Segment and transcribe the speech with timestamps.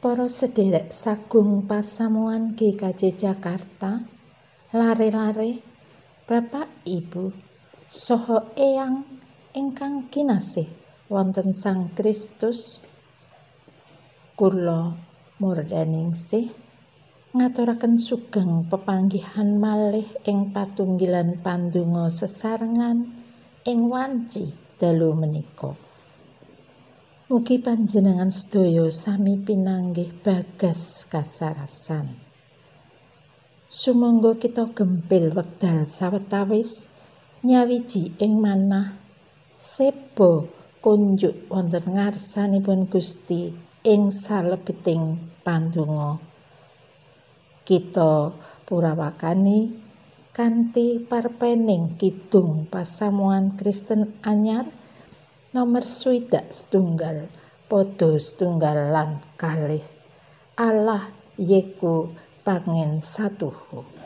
[0.00, 4.00] Para sederek sagung pasamuan GKJ Jakarta,
[4.72, 5.60] lare-lare,
[6.24, 7.28] Bapak Ibu,
[7.84, 9.04] saha eyang
[9.52, 10.72] ingkang kinasih
[11.12, 12.80] wonten Sang Kristus.
[14.40, 14.96] Kula
[15.36, 16.48] murdaningsih
[17.36, 23.04] ngaturaken sugeng pepanggihan malih ing patunggilan pandonga sesarengan
[23.68, 24.48] ing wanci
[24.80, 25.89] dalu menika.
[27.30, 32.18] Mugi panjenengan sedaya sami pinanggih bagas kasarasan.
[33.70, 36.90] Sumangga kita gempil wekdal sawetawis
[37.46, 38.98] nyawiji ing manah
[39.62, 40.42] seba
[40.82, 43.54] kunjuk wonten ngarsanipun Gusti
[43.86, 46.18] ing salebeting pandonga.
[47.62, 48.34] Kita
[48.66, 49.70] purawakani
[50.34, 54.79] kanthi parpening kidung pasamuan Kristen anyar
[55.50, 57.26] nomor swidak setunggal
[57.66, 59.82] padha setunggal lan kalih.
[60.54, 62.14] Allah yeku
[62.46, 63.99] pangen satuhu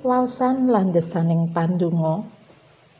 [0.00, 2.24] waosan landhesaning pandonga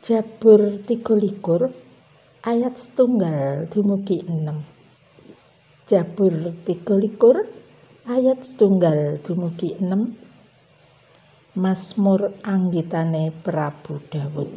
[0.05, 13.97] Jabur 33 ayat setunggal dumugi 6 Jabur 33 ayat setunggal dumugi 6 Mazmur anggitane Prabu
[14.05, 14.53] Daud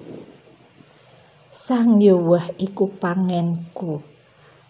[1.49, 4.05] Sang Yowah iku pangenku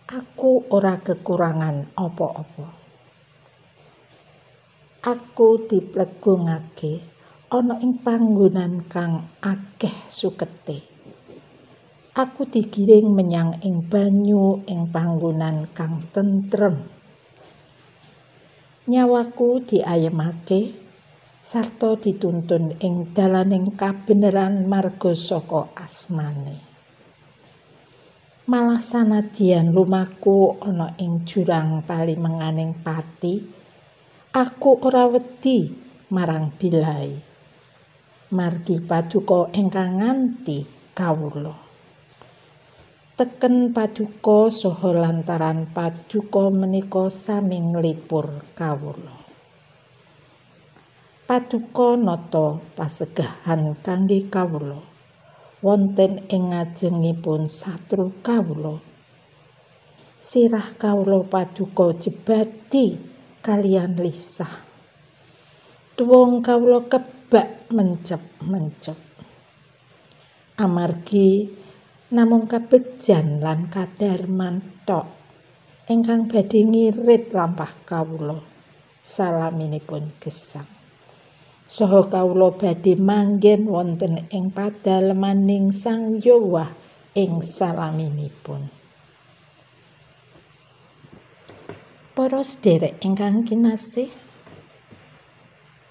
[0.04, 2.68] aku ora kekurangan apa-apa.
[5.00, 7.13] Aku diplegungake
[7.50, 10.84] ana ing panggonan kang akeh sukete.
[12.14, 16.86] Aku digiring menyang ing banyu ing panggonan kang tentrem.
[18.86, 20.76] Nyawaku diayemake
[21.42, 26.74] sarta dituntun ing dalaning kabeneran marga saka asmane.
[28.44, 33.40] malah sanadyan lumaku ana ing jurang palimenganing pati
[34.36, 35.72] aku ora wedi
[36.12, 37.33] marang bilai
[38.34, 41.54] margi paduka ingkang nganti kawula.
[43.14, 49.14] Teken paduka saha lantaran paduka menika sami nglipur kawula.
[51.22, 54.82] Paduka nata pasegahan kangge kawula.
[55.62, 58.82] Wonten ing ngajengipun satru kawula.
[60.18, 62.98] Sirah kawula paduka jebati
[63.46, 64.50] kalian lisah.
[65.94, 66.82] Tuwung kawula
[67.34, 68.94] kebak mencep-mencep
[70.54, 71.50] amargi
[72.14, 75.10] namung kabejan lan kadarman tok
[75.90, 78.38] ingkang badhe ngirit lampah kawula.
[79.02, 80.70] Salaminipun gesang.
[81.66, 86.70] Saha kawula badhe manggen wonten ing padalemaning Sang Yowah
[87.18, 88.70] ing salaminipun.
[92.14, 94.22] Para sederek ingkang kinasih,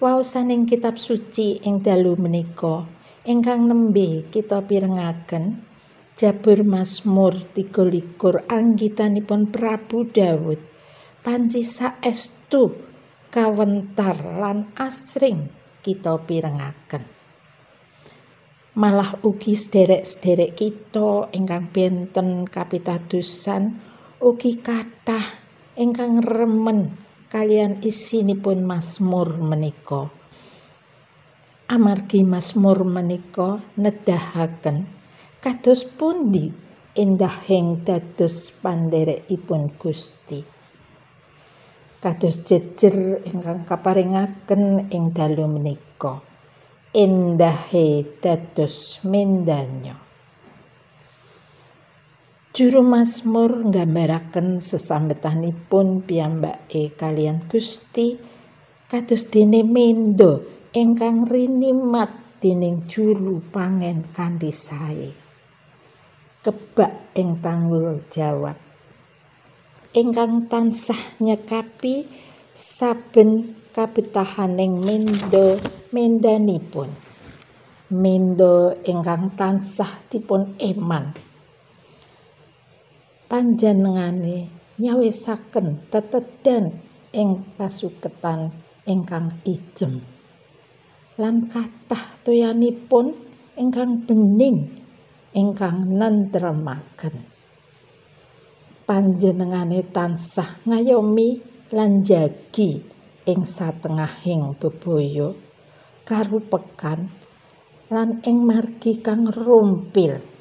[0.04, 2.84] waosaning kitab suci ing dalu menika
[3.24, 5.64] ingkang nembe kita pirengaken
[6.12, 10.60] Jabur Mazmur 33 anggitanipun Prabu Daud
[11.24, 12.76] panci saestu
[13.32, 15.48] kawentar lan asring
[15.80, 17.08] kita pirengaken.
[18.76, 23.80] Malah ugi sederek-sederek kita ingkang benten kapitadosan
[24.20, 25.24] ugi kathah
[25.80, 27.03] ingkang remen
[27.34, 30.06] kalian isinipun Mazmur menika.
[31.66, 34.86] Amargi Mazmur menika nedahaken
[35.42, 36.54] kados pundi
[36.94, 40.54] endahing dados pandherekipun Gusti.
[42.04, 46.20] kados jejer ingkang kaparingaken ing dalu menika
[46.92, 50.03] endahe dados mendanyo
[52.54, 58.14] Juru Mazmur nggambaraken sesambetanipun piyambake kalian Gusti
[58.86, 60.38] kados dene mendo
[60.70, 65.10] ingkang rinimat dening juru pangen kanthi sae.
[66.46, 68.54] Kebak ing tanggul jawab.
[69.90, 72.06] Ingkang tansah nyekapi
[72.54, 75.58] saben kabetahaning mendo
[75.90, 76.94] mendanipun.
[77.90, 81.23] Mendo ingkang tansah dipun eman
[83.34, 84.46] panjenengane
[84.78, 86.70] nyawisaken tetedan
[87.10, 88.54] ing pasuketan
[88.86, 90.06] ingkang ijem.
[91.18, 93.10] Lan kathah toyanipun
[93.58, 94.78] ingkang bening
[95.34, 97.26] ingkang nentremaken
[98.86, 101.42] panjenengane tansah ngayomi
[101.74, 102.86] lan jagi
[103.26, 105.34] ing satengahing bebaya
[106.06, 107.10] karupekan
[107.90, 110.33] lan ing margi kang rumpil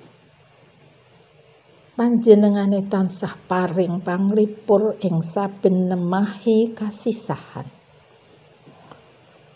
[2.04, 7.64] panjenengane tansah paring panglipur ing saben nemahi kasisahan.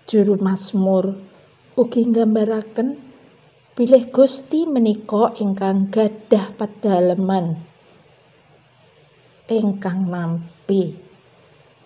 [0.08, 1.12] Juru masmur
[1.75, 2.96] ugi nggambaraken
[3.75, 7.60] bilih Gusti menika ingkang gadah pedaleman
[9.51, 10.96] ingkang nampi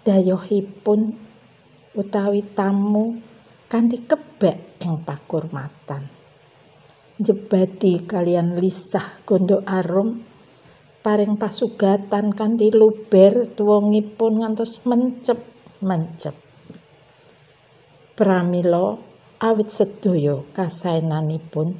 [0.05, 1.17] dayohipun
[1.97, 3.17] utawi tamu
[3.65, 6.05] kanthi kebek ing pakurmatan.
[7.17, 10.29] Jebati kalian lisah gondo arum
[11.01, 16.35] paring pasugatan kanthi luber tuwungipun ngantos mencep-mencep
[18.15, 19.01] pramila
[19.41, 21.73] awit sedaya kasaenanipun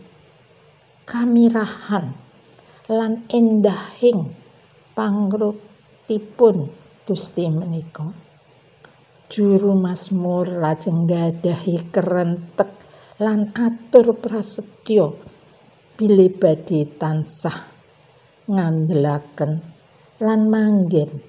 [1.06, 2.18] kamirahan
[2.90, 4.34] lan endahing
[4.98, 5.72] pangrup
[6.20, 6.68] pun
[7.08, 8.04] Gusti menika.
[9.32, 12.68] Juru Mazmur lajeng gadahi kerentek
[13.24, 15.16] lan atur prasetyo
[15.96, 17.71] bilih badhe tansah
[18.52, 19.64] ngandelaken
[20.20, 21.24] lan manggen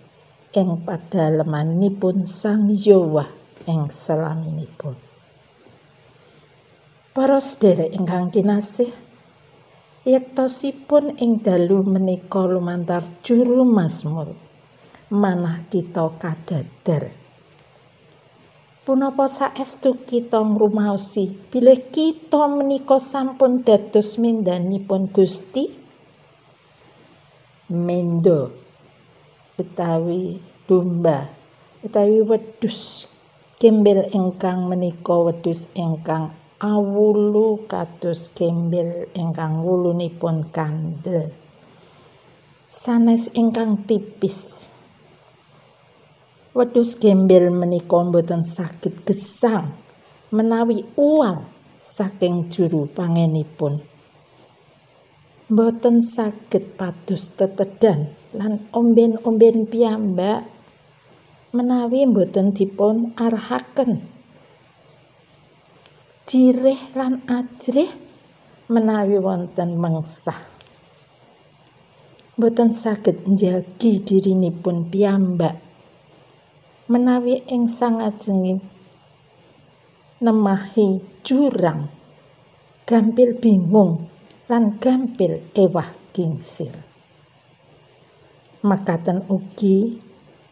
[0.50, 3.30] ing padalemanipun Sang Yowah
[3.70, 4.98] ing salaminipun
[7.14, 8.90] para sederek ingkang kinasih
[10.02, 14.52] yektosipun ing dalu menika lumantar juru Mazmur
[15.12, 17.12] manah kita kadadar.
[18.82, 25.81] Punapa saestu kita ngrumaosi bilih kita menika sampun dados mindanipun Gusti?
[27.72, 28.52] Mendo
[29.56, 30.36] utawi
[30.68, 31.32] domba
[31.80, 33.08] utawi wedhus.
[33.56, 41.32] Gembel ingkang menika wedhus ingkang awulu kados gembel ingkang wulunipun kandel.
[42.68, 44.68] Sanes ingkang tipis.
[46.52, 49.72] Wedhus gembel menika boten saged gesang
[50.28, 51.48] menawi uang
[51.80, 53.80] saking juru pangenipun
[55.52, 58.08] boten saged pados tetedan.
[58.32, 60.48] Lan omben-omben piyambak
[61.52, 64.00] menawi boten dipun arahaken
[66.24, 67.92] jireh lan ajrih
[68.72, 70.40] menawi wonten mengsah.
[72.40, 75.60] Boten saged njagi dirinipun piyambak
[76.88, 78.64] menawi ing sangajenging
[80.24, 81.92] nemahi jurang
[82.88, 84.11] gampil bingung
[84.52, 86.76] lan gampil ewah gingsir.
[88.60, 89.96] Makaten ugi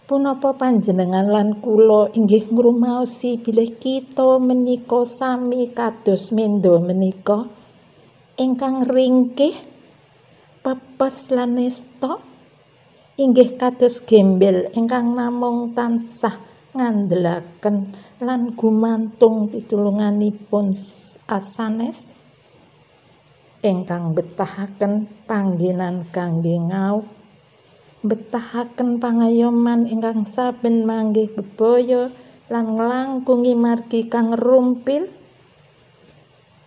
[0.09, 7.45] punapa panjenengan lan kula inggih ngrumaosi bilih kita menika sami kados mendo menika
[8.41, 9.53] ingkang ringkih
[10.65, 12.25] pepes lan nesta
[13.21, 16.41] inggih kados gembel ingkang namung tansah
[16.73, 17.93] ngandelaken
[18.25, 20.73] lan gumantung pitulunganipun
[21.29, 22.20] asanes
[23.61, 27.05] ingkang betahaken panggenan kangge ngau.
[28.01, 32.09] Betahaken pangayoman ingkang saben manggih bebaya
[32.51, 35.07] lan nglangkungi margi kang rumpil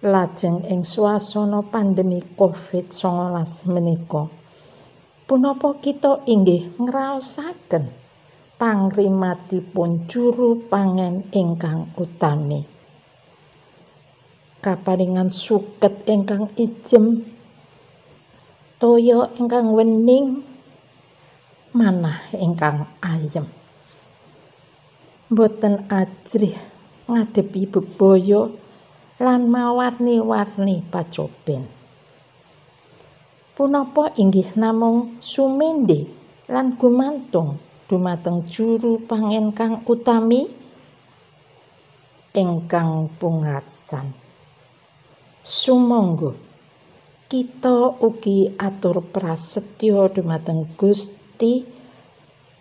[0.04, 4.28] lajeng ing swasana pandemi Covid-19 menika
[5.24, 7.88] punapa kita inggih ngraosaken
[8.60, 12.68] pangrimatipun juru pangen ingkang utami
[14.64, 17.20] kaparingan suket ingkang ijem
[18.80, 20.40] toya ingkang wening
[21.76, 23.44] manah ingkang ayem.
[25.28, 26.56] Boten ajrih
[27.12, 28.48] ngadepi bebaya
[29.20, 31.84] lan mawarni-warni pacoben
[33.54, 36.10] punapa inggih namung sumende
[36.50, 40.50] lan gumantung dumateng juru pangen kang utami
[42.34, 44.23] ingkang pungasan
[45.44, 46.32] sumangga.
[47.28, 51.68] Kita ugi atur prasetyo dumateng Gusti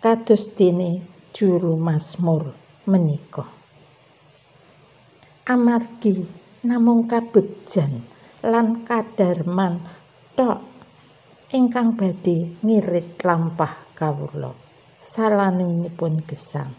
[0.03, 0.99] kados dene
[1.31, 2.51] juru masmur
[2.91, 3.47] menika.
[5.47, 6.27] Amargi
[6.67, 8.03] namung kabegjan
[8.43, 9.79] lan kadarman
[10.35, 10.59] tok
[11.55, 14.51] ingkang badhe ngirit lampah kawula.
[14.97, 16.73] Salanipun gesang.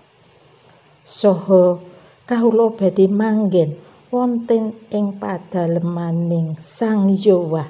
[1.05, 1.79] Saha
[2.27, 7.69] kawula badhe manggen wonten ing padalemaning Sang Yowah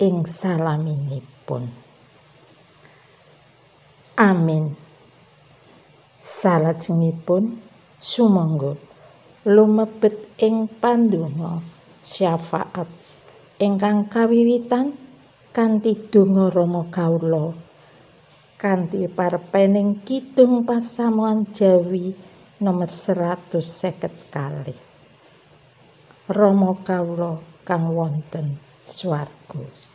[0.00, 1.68] ing salaminipun.
[4.20, 4.76] Amin.
[6.20, 7.56] Salajengipun
[7.96, 8.76] sumangga
[9.48, 11.64] lumebet ing pandonga
[12.04, 12.88] syafaat
[13.56, 14.92] ingkang kawiwitan
[15.56, 17.56] kanthi donga Rama kawula
[18.60, 22.12] kanthi parpening kidung pasamuan Jawi
[22.60, 23.56] nomor 150
[24.28, 24.89] kalih.
[26.30, 28.54] Rama kawula kang wonten
[28.86, 29.89] swarga.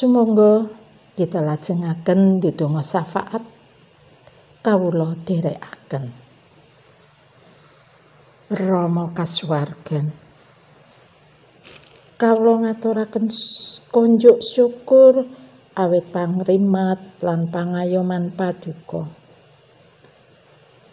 [0.00, 0.64] Sumangga
[1.12, 3.44] kita lajengaken ndedonga syafaat
[4.64, 6.08] kawula dherekaken.
[8.48, 10.08] Rama kasuwargan.
[12.16, 13.28] Kawula ngaturaken
[13.92, 15.28] konjuk syukur
[15.76, 19.04] awit pangrimat lan pangayoman paduka.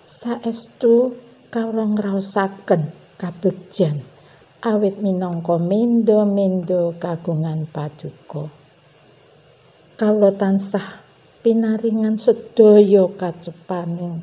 [0.04, 1.16] Saestu
[1.48, 4.04] kawula ngraosaken kabegjan
[4.68, 8.67] awit minangka mendo-mendo kagungan paduka.
[9.98, 11.02] Kawula tansah
[11.42, 14.22] pinaringan sedaya kacepaning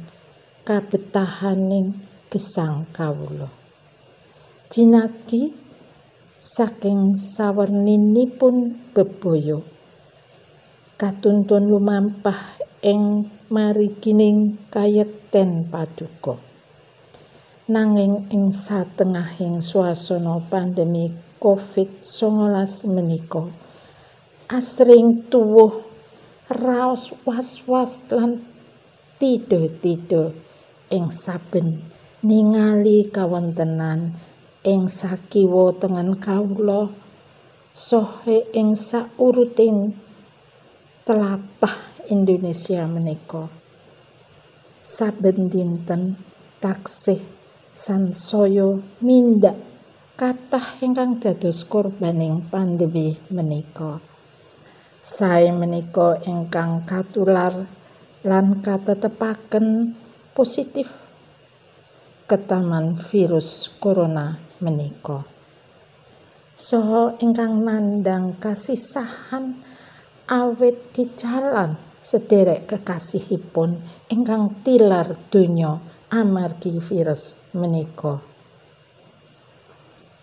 [0.63, 1.99] kabetahaning
[2.31, 3.51] gesang kawula.
[4.71, 5.51] Jinaki
[6.39, 9.59] saking sawerninipun bebaya
[10.95, 16.39] katuntun lumampah ing marigining kayekten paduka.
[17.67, 21.11] Nanging ing satengahing swasana pandemi
[21.43, 23.64] COVID-19 menika
[24.49, 25.85] asring tuwuh
[26.53, 28.45] raos was-was lan
[29.17, 30.37] tido-tido
[30.93, 31.81] ing saben
[32.21, 34.17] ningali kawontenan
[34.65, 36.93] ing sakiwa tengen kawula
[37.73, 39.97] sohe ing sauruting
[41.09, 41.77] telatah
[42.13, 43.49] Indonesia menika
[44.85, 46.21] saben dinten
[46.61, 47.25] taksih
[47.73, 49.57] sansaya mindak
[50.15, 54.14] kathah ingkang dados korbaning pandemi menika.
[55.05, 57.69] Sae menika ingkang katular
[58.25, 59.93] lan katetepaken
[60.33, 60.89] positif
[62.25, 65.29] ketaman virus corona menika.
[66.57, 69.61] Saha ingkang nandang kasisahan
[70.25, 78.25] awit dijalan sederek kekasihipun ingkang tilar donya amargi virus menika.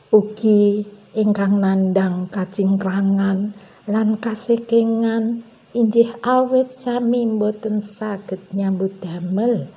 [0.10, 0.82] Ugi
[1.14, 5.44] ingkang nandang kacingkrangan lan kasekengan
[5.76, 9.68] injih awet sami boten saged nyambut damel.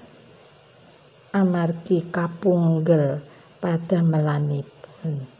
[1.35, 3.18] Amargi kapunggel
[3.59, 5.35] pada melanipun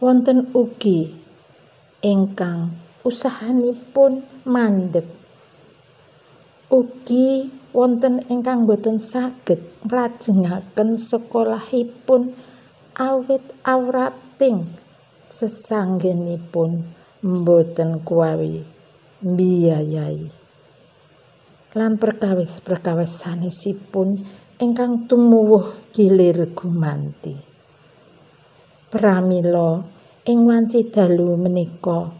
[0.00, 1.12] wonten ugi
[2.00, 2.72] ingkang
[3.04, 5.04] usahanipun mandek.
[6.72, 12.32] Ugi wonten ingkang boten saged nglajengaken sekolahipun
[12.96, 14.72] awit awrating
[15.30, 16.84] sesanggenipun
[17.22, 18.66] mboten kuwi
[19.22, 20.40] biayai
[21.70, 24.26] lan perkawis-perkawis sanesipun
[24.58, 27.38] ingkang tumuwuh gilir gumanti.
[28.90, 29.78] Pramila
[30.26, 32.10] ing wanci dalu menika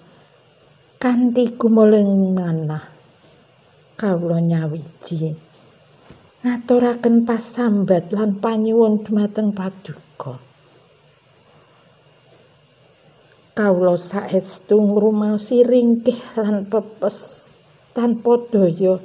[1.03, 2.87] kanthi gumuleng manah
[3.99, 5.35] kawula nyawiji.
[6.46, 10.49] Ngaturaken pasambat lan panyuwun dumateng paduka
[13.61, 17.18] kawula saestu ngrumaosi ringkih lan pepes
[17.92, 18.96] tanpa daya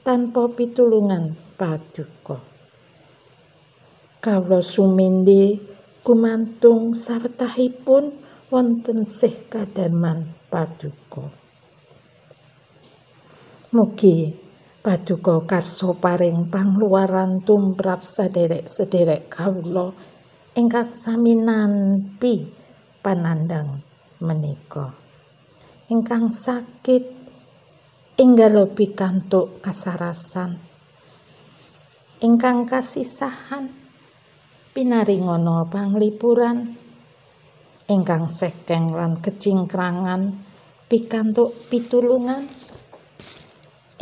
[0.00, 2.40] tanpa pitulungan paduka.
[4.24, 5.60] Kawula sumindi
[6.00, 8.16] gumantung sawetahipun
[8.48, 11.28] wonten sih kadarman paduka.
[13.76, 14.40] Mugi
[14.80, 19.92] paduka karso paring pangluaran tumrap sederek-sederek kawula
[20.56, 22.64] ingkang sami nampi
[23.06, 23.86] panandang
[24.18, 24.90] menika.
[25.86, 27.06] Ingkang sakit
[28.18, 30.58] enggal pikantuk kasarasan.
[32.18, 33.70] Ingkang kasisahan
[34.74, 36.74] pinaringono panglipuran.
[37.86, 40.42] Ingkang sekeng lan kecingkrangan
[40.90, 42.42] pikantuk pitulungan.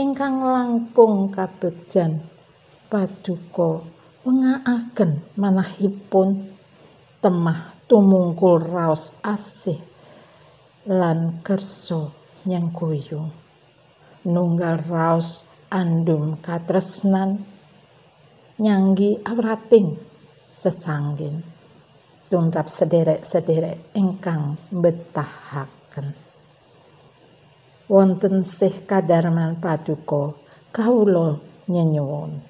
[0.01, 2.25] Ingkang langkung kabegjan
[2.89, 3.85] paduka
[4.25, 6.49] wengaaken manahipun
[7.21, 9.81] temah tumungkul raos asih
[10.89, 12.09] lan kersa
[12.49, 13.33] nyengkuyung
[14.25, 17.45] nunggal raos andum katresnan
[18.61, 19.97] nyanggi awrating
[20.53, 21.45] sesanggen
[22.33, 26.15] tumrap sederek-sederek ingkang betahaken
[27.91, 30.33] wonten sih kadarman paduka
[30.73, 31.37] kawula
[31.69, 32.41] nyenyuwun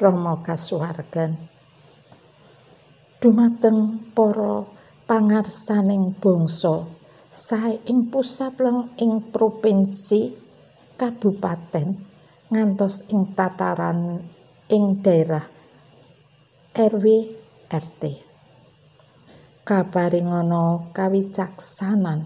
[0.00, 1.36] Rama kasuwargan.
[3.20, 4.64] Dumateng para
[5.04, 6.88] pangarsaning bangsa
[7.28, 10.32] sae ing pusat lan ing provinsi
[10.96, 12.00] kabupaten
[12.48, 14.24] ngantos ing tataran
[14.72, 15.44] ing daerah
[16.72, 17.06] RW
[17.68, 18.02] RT.
[19.68, 22.24] Kaparingana kawicaksanan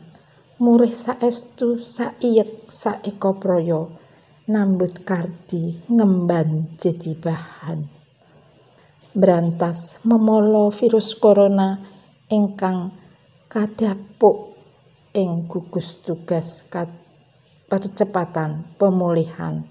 [0.63, 4.04] murih saestu saiyek saeka praya
[4.45, 7.89] nambut kardi ngemban jejibahan
[9.17, 11.81] berantas memolo virus corona
[12.29, 12.93] ingkang
[13.49, 14.59] kadapuk
[15.17, 16.67] ing gugus tugas
[17.71, 19.65] percepatan pemulihan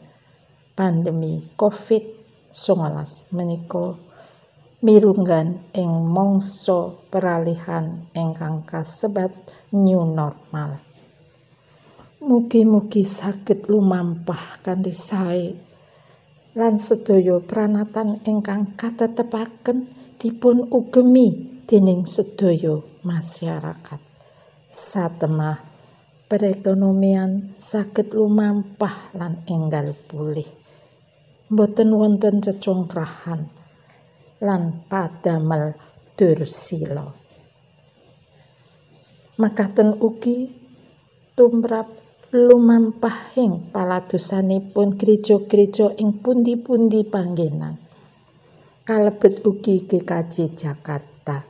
[0.73, 3.93] pandemi COVID-19 menika
[4.81, 9.31] mirunggan ing mangsa peralihan ingkang kasebat
[9.69, 10.92] new normal.
[12.23, 15.51] Mugi-mugi saged lumampah kanthi sae
[16.55, 23.99] lan sedaya pranatan ingkang katetepaken dipun ugemi dening sedaya masyarakat.
[24.71, 25.59] Satemah
[26.31, 30.47] perekonomian saged lumampah lan enggal pulih.
[31.51, 33.51] Mboten wonten cecongkrahan
[34.39, 35.75] lan padamel
[36.15, 37.03] dursila.
[39.35, 40.47] Makaten ugi
[41.35, 42.02] tumrap
[42.33, 47.77] lumampahing paladosanipun gereja-gereja ing pundi-pundi panggenan.
[48.81, 51.45] Kalebet ugi GKJ Jakarta.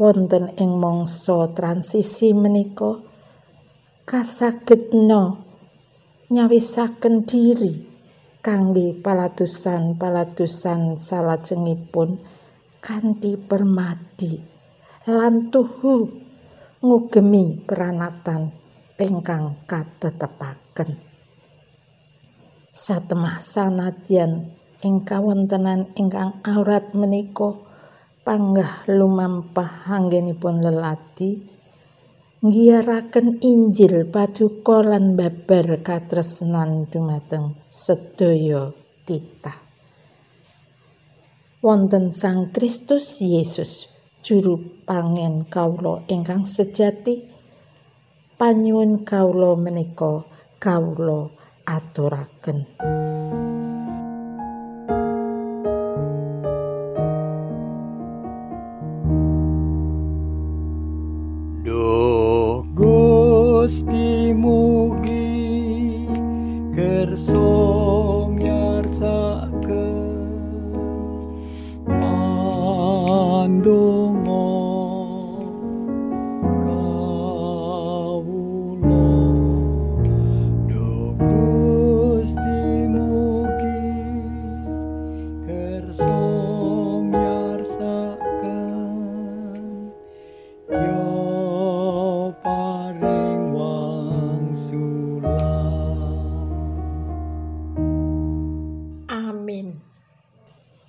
[0.00, 2.96] Wonten ing mangsa transisi menika
[4.08, 5.36] kasagedna
[6.32, 7.84] nyawisaken diri
[8.40, 12.24] kangge paladosan-paladosan salajengipun
[12.80, 14.32] kanthi permadi
[15.12, 16.08] lan tuhu
[16.80, 18.67] ngugemi peranatan
[18.98, 20.98] ingkang katetepaken.
[22.74, 27.54] Satemah sanadyan ing kawontenan ingkang aurat menika
[28.26, 31.38] panggah lumampah anggenipun lelati
[32.38, 38.70] nggiyaraken Injil paduka lan babar katresnan dumateng sedaya
[39.02, 39.58] titah.
[41.58, 43.90] Wonten Sang Kristus Yesus
[44.22, 47.37] juru pangen kawula ingkang sejati
[48.38, 50.22] panyuwun kawula menika
[50.62, 51.26] kawula
[51.66, 52.58] aturaken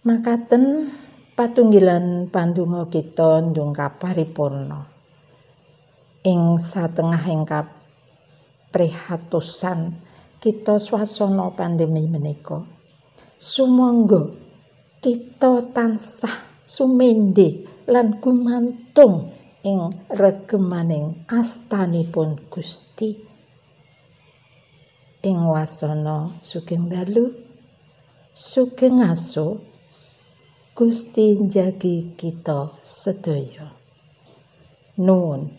[0.09, 0.89] makaten
[1.37, 4.89] patunggilan pandonga kita ndongkap paripurna
[6.25, 10.01] ing satengahing kaprihatosan
[10.41, 12.65] kita swasana pandemi menika.
[13.37, 14.33] Sumangga
[14.97, 19.29] kita tansah sumende lan gumantung
[19.61, 23.13] ing regemaning astanipun Gusti.
[25.21, 27.29] Ing wasana sugeng dalu
[28.33, 29.68] sugeng aso
[30.79, 33.67] Gusti njagi kita sedaya.
[34.97, 35.51] Nuwun